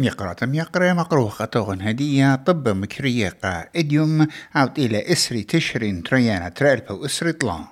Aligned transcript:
ميقرة 0.00 0.36
ميقرة 0.42 0.92
مقروخة 0.92 1.44
توغن 1.44 1.82
هدية 1.82 2.34
طب 2.34 2.68
مكرية 2.68 3.28
قا 3.42 3.64
إديوم 3.76 4.26
عود 4.54 4.78
إلى 4.78 5.12
إسري 5.12 5.42
تشرين 5.42 6.02
تريانا 6.02 6.48
ترالبا 6.48 7.06
إسري 7.06 7.32
طلان. 7.32 7.64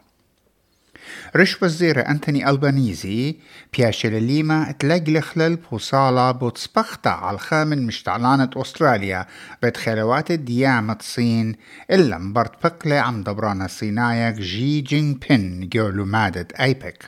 رش 1.37 1.63
وزير 1.63 2.09
أنتوني 2.09 2.51
ألبانيزي 2.51 3.37
بياشل 3.73 4.23
ليما 4.23 4.75
تلاقي 4.79 5.21
خلال 5.21 5.57
بوصالة 5.57 6.31
بوتصبختا 6.31 7.09
على 7.09 7.35
الخامن 7.35 7.87
مشتعلانة 7.87 8.51
أستراليا 8.57 9.27
بتخلوات 9.63 10.31
الديامة 10.31 10.97
الصين 11.01 11.57
إلا 11.91 12.19
مبرت 12.19 12.53
بقلة 12.65 12.97
عم 12.97 13.23
دبرانا 13.23 13.67
صينايك 13.67 14.35
جي 14.35 14.81
جين 14.81 15.21
بين 15.29 15.69
جولو 15.69 16.05
مادة 16.05 16.49
أيبك. 16.61 17.05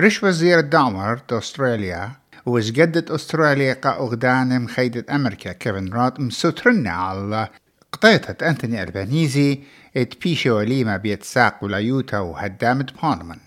رش 0.00 0.22
وزير 0.22 0.58
الدعمر 0.58 1.20
أستراليا 1.32 2.20
وزجدت 2.46 3.10
أستراليا 3.10 3.74
قا 3.74 3.90
أغدان 3.90 4.62
مخيدة 4.62 5.14
أمريكا. 5.14 5.52
كيفن 5.52 5.92
رات 5.92 6.20
مسوترنا 6.20 6.90
على 6.90 7.48
قطيتة 7.92 8.48
أنتوني 8.48 8.82
ألبانيزي 8.82 9.60
إت 9.96 10.22
بيشو 10.22 10.60
ليما 10.60 10.96
بيتساق 10.96 11.64
ولايوتا 11.64 12.18
وهدامة 12.18 12.86
بارلمان. 13.02 13.38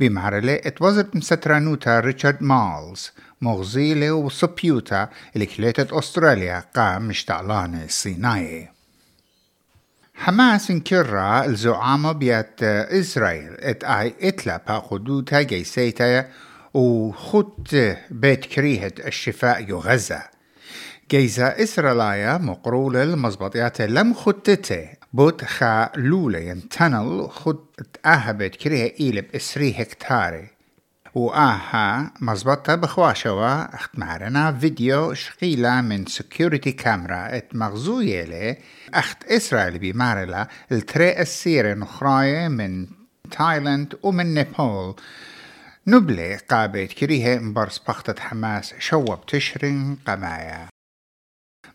بمعرلة 0.00 0.54
إت 0.54 0.82
وزرت 0.82 1.16
مسترانوتا 1.16 2.00
ريتشارد 2.00 2.42
مالز 2.42 3.10
مغزيلة 3.40 4.12
وصبيوتا 4.12 5.08
اللي 5.34 5.46
كليتت 5.46 5.92
أستراليا 5.92 6.64
قام 6.76 7.08
مشتعلانة 7.08 7.84
الصيناية 7.84 8.72
حماس 10.14 10.70
انكرا 10.70 11.44
الزعامة 11.44 12.12
بيات 12.12 12.62
إسرائيل. 12.62 13.52
إت 13.58 13.84
آي 13.84 14.14
إتلا 14.22 14.60
بأخدوتا 14.68 15.42
جيسيتا 15.42 16.26
وخط 16.74 17.74
بيت 18.10 18.46
كريهة 18.46 18.92
الشفاء 19.06 19.68
يو 19.68 19.78
غزة 19.78 20.22
جيزة 21.10 21.46
إسرائيلية 21.46 22.38
مقرولة 22.38 23.02
المزبطيات 23.02 23.80
لم 23.80 24.14
خطته 24.14 24.88
بوت 25.12 25.44
خا 25.44 25.90
لولة 25.96 26.38
ينتنل 26.38 27.28
خط 27.30 27.78
أهبت 28.06 28.56
كريه 28.56 28.94
إيلب 29.00 29.24
إسري 29.34 29.74
هكتاري 29.78 30.48
وآها 31.14 32.12
مزبطة 32.20 32.74
بخواشوا 32.74 33.74
اخت 33.74 33.90
معرنا 33.98 34.52
فيديو 34.52 35.14
شقيلة 35.14 35.80
من 35.80 36.06
سكيورتي 36.06 36.72
كاميرا 36.72 37.36
إت 37.36 37.54
مغزوية 37.54 38.24
لي. 38.24 38.56
أخت 38.94 39.24
إسرائيل 39.24 39.78
بمارلا 39.78 40.48
التري 40.72 41.20
السيرة 41.20 41.74
نخراية 41.74 42.48
من 42.48 42.86
تايلاند 43.30 43.94
ومن 44.02 44.34
نيبال 44.34 44.94
نبلي 45.90 46.36
قابت 46.36 46.92
كريه 46.92 47.38
مبرس 47.38 47.78
بختة 47.78 48.22
حماس 48.22 48.74
شوب 48.78 49.26
تشرين 49.26 49.98
قمايا. 50.06 50.68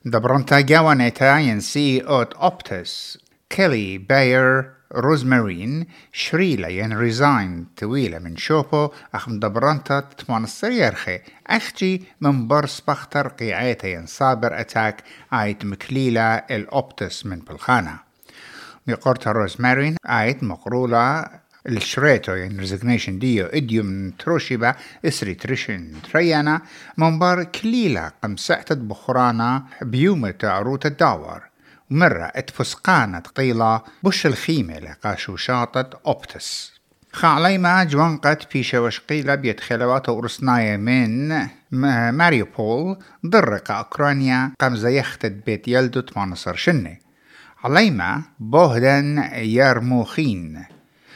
دبرنتا 0.06 0.60
جوانيتا 0.60 1.38
ينسي 1.38 2.02
اوت 2.02 2.34
أوبتس 2.34 3.18
كيلي 3.50 3.98
باير 3.98 4.72
روزمارين 4.96 5.88
شريلا 6.14 6.68
ين 6.68 6.98
ريزاين 6.98 7.66
طويلة 7.78 8.20
من 8.20 8.38
شوبو 8.38 8.90
أخ 9.14 9.30
دبرنتا 9.30 10.00
تمانصر 10.00 10.72
يرخي. 10.72 11.20
أختي 11.48 12.04
من 12.22 12.48
برس 12.48 12.82
بختر 12.88 13.28
قيعيتا 13.28 13.88
ين 13.88 14.06
صابر 14.06 14.60
أتاك 14.60 15.04
آيت 15.34 15.66
مكليلة 15.66 16.36
الأوبتس 16.36 17.26
من 17.26 17.40
بالخانة 17.40 18.00
ميقورتا 18.88 19.32
روزمارين 19.32 19.96
آيت 20.06 20.44
مقرولة 20.44 21.26
الشريتو 21.68 22.32
يعني 22.32 22.60
ريزيجنيشن 22.60 23.20
ديو 23.20 23.46
اديو 23.46 23.84
من 23.84 24.18
تروشيبا 24.18 24.76
إسري 25.06 25.34
تريشن 25.34 25.92
تريانا 26.12 26.62
منبار 26.98 27.44
كليلة 27.44 28.12
قم 28.24 28.38
سعتت 28.38 28.78
بخرانا 28.78 29.64
بيومة 29.82 30.34
عروت 30.44 30.86
الداور 30.86 31.42
مرة 31.90 32.32
اتفسقانة 32.36 33.20
قيلة 33.20 33.82
بش 34.04 34.26
الخيمة 34.26 34.80
لقاشو 34.80 35.36
شاطت 35.36 35.94
أوبتس. 36.06 36.76
خالي 37.14 37.58
ما 37.58 37.84
جوانقت 37.84 38.52
في 38.52 38.64
شوشقيلة 38.64 39.36
بيت 39.36 39.60
خلوات 39.60 40.10
ورسناية 40.10 40.78
من 40.78 41.48
ماريوبول 42.12 42.98
ضرق 43.26 43.72
أوكرانيا 43.72 44.52
قم 44.60 44.76
زيختت 44.76 45.32
بيت 45.46 45.68
يلدو 45.68 46.02
تمانصر 46.02 46.56
شنة 46.56 46.98
عليما 47.64 48.22
بوهدن 48.40 49.30
يرموخين. 49.34 50.75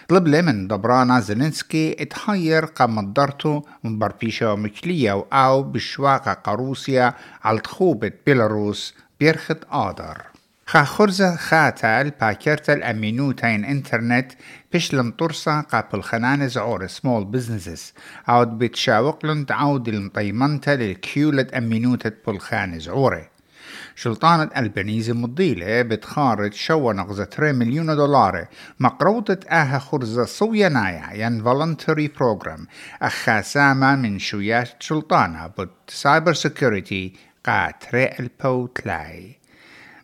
طلب 0.10 0.28
لي 0.28 0.42
من 0.42 0.68
دبرانا 0.68 1.20
زيلينسكي 1.20 1.96
اتحير 2.00 2.66
قام 2.66 3.14
درتو 3.14 3.62
من 3.84 4.00
بربيشة 4.00 4.56
مكلية 4.56 5.26
أو 5.34 5.64
بشواقة 5.64 6.34
قروسيا 6.34 7.14
على 7.44 7.60
تخوبة 7.60 8.12
بيلاروس 8.26 8.94
بيرخت 9.20 9.58
آدر. 9.72 10.22
خا 10.66 10.84
خرزة 10.84 11.36
خاتل 11.36 12.10
باكرت 12.22 12.70
الأمينوتين 12.70 13.66
انترنت 13.66 14.32
بشلن 14.74 15.12
طرسة 15.12 15.62
قابل 15.62 16.04
خنان 16.04 16.48
زعور 16.48 16.88
سمول 16.88 17.26
بزنسز 17.26 17.94
عود 18.28 18.58
بتشاوق 18.58 19.20
تعود 19.48 19.88
المطيمنة 19.88 20.62
للكيولة 20.68 21.48
أمينوتة 21.58 22.12
بلخان 22.28 22.80
زعوري 22.80 23.30
شلطانة 23.96 24.50
البنيزي 24.58 25.14
مضيلة 25.14 25.82
بتخارج 25.82 26.54
شو 26.54 26.92
نغزة 26.92 27.26
3 27.26 27.52
مليون 27.52 27.96
دولار 27.96 28.48
مقروطة 28.80 29.40
آها 29.50 29.80
خرزة 29.80 30.26
صويا 30.26 30.70
نايا 30.70 31.14
ين 31.14 31.44
فولنتري 31.44 32.08
بروجرام 32.08 32.68
أخاسامة 33.02 33.96
من 33.96 34.20
شويات 34.20 34.84
شلطانة 34.84 35.48
بد 35.48 35.70
سايبر 35.88 36.34
سيكوريتي 36.34 37.14
قاتري 37.46 38.10
البوتلاي 38.20 39.40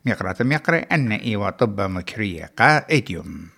ميقرأ 0.06 0.44
ميقرأ 0.44 0.78
أن 0.78 1.12
إيوا 1.12 1.50
طب 1.50 1.82
مكرية 1.82 2.52
قا 2.58 2.78
إديوم. 2.78 3.55